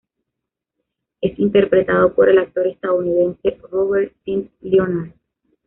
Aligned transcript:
Es 1.21 1.37
interpretado 1.37 2.11
por 2.15 2.27
el 2.27 2.39
actor 2.39 2.65
estadounidense 2.65 3.55
Robert 3.69 4.11
Sean 4.25 4.49
Leonard. 4.61 5.11